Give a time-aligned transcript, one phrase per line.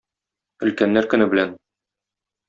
[0.67, 1.53] Өлкәннәр көне белән!